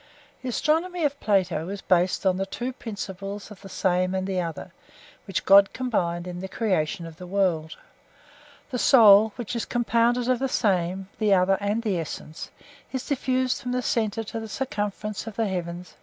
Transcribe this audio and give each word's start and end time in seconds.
The 0.41 0.49
astronomy 0.49 1.03
of 1.03 1.19
Plato 1.19 1.69
is 1.69 1.83
based 1.83 2.25
on 2.25 2.37
the 2.37 2.47
two 2.47 2.73
principles 2.73 3.51
of 3.51 3.61
the 3.61 3.69
same 3.69 4.15
and 4.15 4.25
the 4.25 4.41
other, 4.41 4.71
which 5.27 5.45
God 5.45 5.73
combined 5.73 6.25
in 6.25 6.39
the 6.39 6.47
creation 6.47 7.05
of 7.05 7.17
the 7.17 7.27
world. 7.27 7.77
The 8.71 8.79
soul, 8.79 9.31
which 9.35 9.55
is 9.55 9.65
compounded 9.65 10.27
of 10.27 10.39
the 10.39 10.49
same, 10.49 11.09
the 11.19 11.35
other, 11.35 11.55
and 11.61 11.83
the 11.83 11.99
essence, 11.99 12.49
is 12.91 13.05
diffused 13.07 13.61
from 13.61 13.73
the 13.73 13.83
centre 13.83 14.23
to 14.23 14.39
the 14.39 14.49
circumference 14.49 15.27
of 15.27 15.35
the 15.35 15.47
heavens. 15.47 15.93